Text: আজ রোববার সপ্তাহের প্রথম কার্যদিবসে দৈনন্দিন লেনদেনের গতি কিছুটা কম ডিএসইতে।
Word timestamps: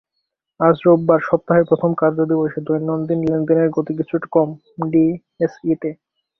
আজ 0.59 0.75
রোববার 0.85 1.19
সপ্তাহের 1.27 1.65
প্রথম 1.69 1.91
কার্যদিবসে 2.01 2.59
দৈনন্দিন 2.67 3.19
লেনদেনের 3.25 3.69
গতি 3.75 3.93
কিছুটা 3.99 4.27
কম 4.35 4.49
ডিএসইতে। 4.91 5.89